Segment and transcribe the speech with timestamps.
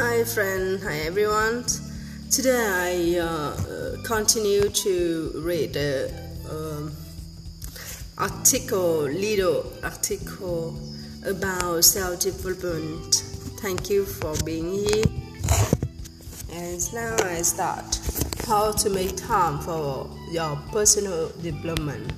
[0.00, 0.80] Hi, friend.
[0.84, 1.64] Hi, everyone.
[2.30, 6.14] Today I uh, continue to read the
[6.48, 6.92] um,
[8.16, 10.78] article, little article
[11.26, 13.12] about self development.
[13.60, 15.04] Thank you for being here.
[16.52, 17.98] And now I start.
[18.46, 22.12] How to make time for your personal development.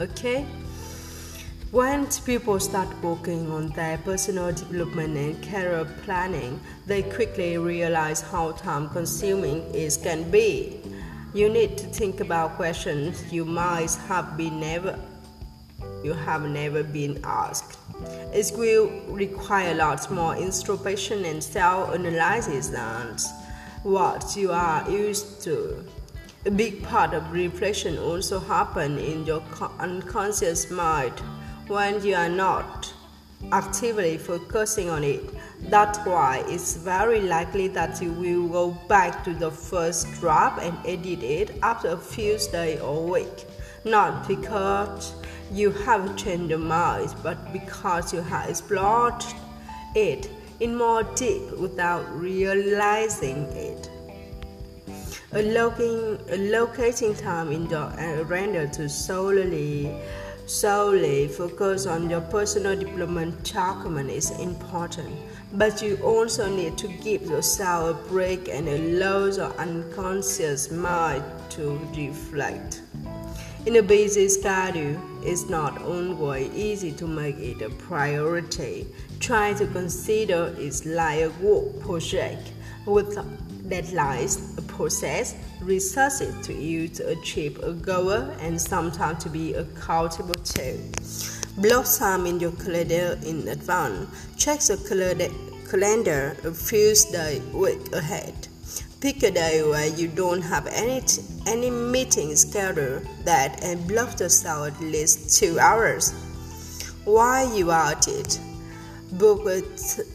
[0.00, 0.44] Okay.
[1.76, 8.52] When people start working on their personal development and career planning, they quickly realize how
[8.52, 10.80] time consuming it can be.
[11.34, 14.98] You need to think about questions you might have been never
[16.02, 17.76] you have never been asked.
[18.32, 23.18] It will require lots more introspection and self-analysis than
[23.82, 25.84] what you are used to.
[26.46, 29.42] A big part of reflection also happens in your
[29.78, 31.20] unconscious mind
[31.68, 32.92] when you are not
[33.52, 35.22] actively focusing on it.
[35.68, 40.76] That's why it's very likely that you will go back to the first draft and
[40.86, 43.46] edit it after a few days or week.
[43.84, 45.14] Not because
[45.52, 49.24] you have changed your mind, but because you have explored
[49.94, 53.90] it in more depth without realizing it.
[55.32, 59.94] Allocating, allocating time in your uh, render to solely
[60.46, 65.12] solely focus on your personal development document is important,
[65.54, 71.78] but you also need to give yourself a break and allow your unconscious mind to
[71.96, 72.82] reflect.
[73.66, 78.86] In a busy schedule, it's not always easy to make it a priority.
[79.18, 82.52] Try to consider it like a work project
[82.86, 83.12] with
[83.68, 90.34] deadlines, a process, resources to you to achieve a goal, and sometimes to be accountable
[90.34, 90.78] to.
[91.58, 94.08] Block time in your calendar in advance.
[94.36, 94.76] Check the
[95.70, 98.48] calendar a few days, week ahead.
[99.00, 101.02] Pick a day where you don't have any
[101.46, 106.12] any meetings scheduled that and block yourself at least two hours.
[107.04, 108.40] While you are at it,
[109.12, 109.62] book a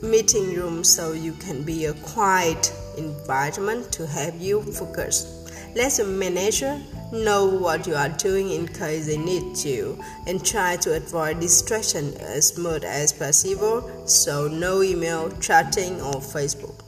[0.05, 5.37] meeting room so you can be a quiet environment to help you focus.
[5.75, 6.81] Let the manager
[7.11, 12.13] know what you are doing in case they need you and try to avoid distraction
[12.17, 16.83] as much as possible so no email, chatting or Facebook.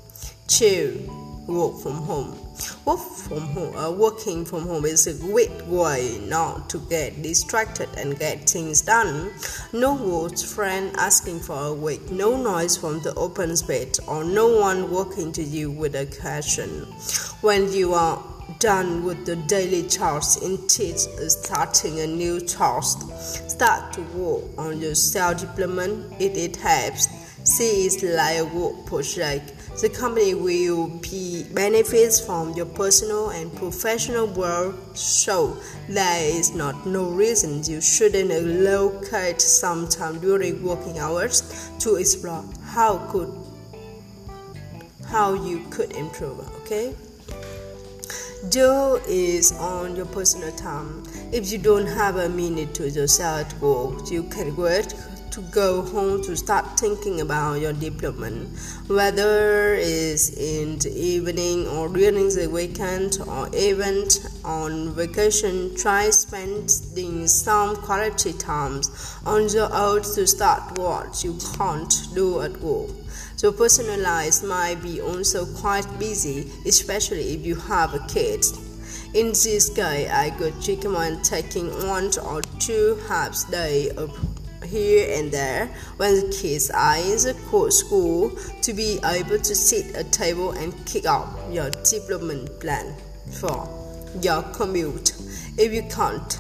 [0.48, 2.38] 2 work from home.
[2.86, 7.88] Work from home, uh, working from home is a great way not to get distracted
[7.96, 9.32] and get things done.
[9.72, 14.60] No words friend asking for a week, no noise from the open space, or no
[14.60, 16.86] one walking to you with a question.
[17.40, 18.22] When you are
[18.60, 23.00] done with the daily tasks instead of starting a new task,
[23.48, 26.14] start to work on your self development.
[26.20, 27.08] It, it helps.
[27.46, 33.54] See it like a work project the company will be benefits from your personal and
[33.56, 35.58] professional world, so
[35.90, 42.46] there is not no reason you shouldn't allocate some time during working hours to explore
[42.64, 43.34] how could
[45.08, 46.40] how you could improve.
[46.62, 46.96] Okay.
[48.50, 51.04] Do is on your personal time.
[51.32, 54.88] If you don't have a minute to yourself at work, you can work
[55.34, 58.48] to go home to start thinking about your development,
[58.86, 64.08] whether it's in the evening or during the weekend or even
[64.46, 65.76] on vacation.
[65.76, 72.56] Try spending some quality times on your own to start what you can't do at
[72.62, 72.92] work.
[73.36, 78.46] So personal life might be also quite busy, especially if you have a kid.
[79.16, 84.12] In this case, I could recommend taking one or two half day of
[84.74, 85.68] here and there
[85.98, 87.36] when the kids are in the
[87.72, 88.32] school
[88.64, 92.96] to be able to sit at table and kick out your development plan
[93.40, 93.70] for
[94.20, 95.14] your commute.
[95.60, 96.40] If you can't,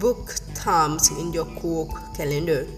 [0.00, 2.68] book times in your work calendar.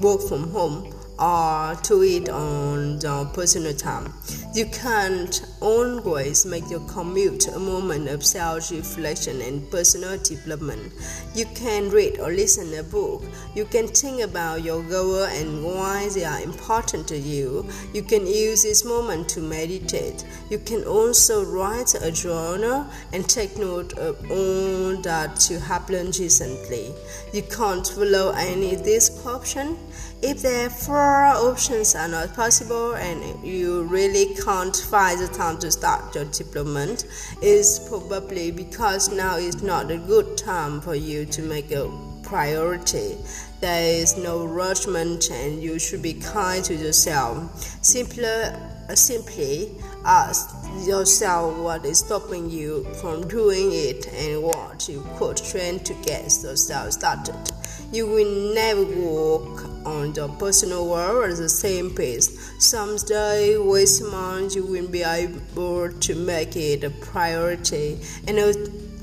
[0.00, 4.12] Work from home or to it on your personal time.
[4.54, 10.92] You can't always make your commute a moment of self reflection and personal development.
[11.34, 13.22] You can read or listen a book.
[13.54, 17.66] You can think about your goal and why they are important to you.
[17.92, 20.24] You can use this moment to meditate.
[20.50, 26.18] You can also write a journal and take note of all that you have learned
[26.18, 26.92] recently.
[27.32, 29.78] You can't follow any of these options
[30.20, 35.70] if the four options are not possible and you really can't find the time to
[35.70, 37.06] start your development,
[37.42, 41.90] is probably because now is not a good time for you to make a
[42.22, 43.16] priority.
[43.60, 47.58] There is no rushment, and you should be kind to yourself.
[47.82, 48.54] Simpler,
[48.88, 49.74] uh, simply
[50.04, 50.54] ask
[50.86, 56.22] yourself what is stopping you from doing it and what you could train to get
[56.22, 57.57] yourself started.
[57.90, 62.28] You will never walk on the personal world at the same pace.
[62.58, 68.38] Some days, with months, you will be able to make it a priority, and,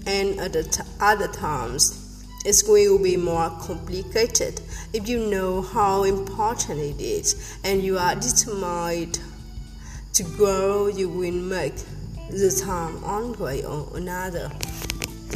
[0.05, 4.61] and at other times, it's going to be more complicated.
[4.93, 9.19] If you know how important it is and you are determined
[10.13, 11.75] to grow, you will make
[12.29, 14.49] the time one way or another.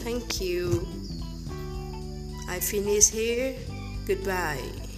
[0.03, 0.87] Thank you.
[2.49, 3.55] I finish here.
[4.07, 4.88] Goodbye.